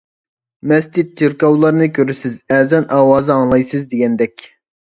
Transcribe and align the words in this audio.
مەسچىت، 0.71 1.11
چېركاۋلارنى 1.19 1.89
كۆرىسىز، 1.99 2.39
ئەزان 2.57 2.91
ئاۋازى 2.97 3.35
ئاڭلايسىز 3.37 3.89
دېگەندەك. 3.93 4.49